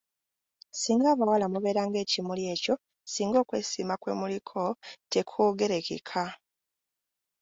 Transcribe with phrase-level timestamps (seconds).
[0.73, 2.75] Ssinga abawala mubeera ng'ekimuli ekyo
[3.07, 4.61] ssinga okwesiima kwe muliko
[5.11, 6.23] tekwogerekeka.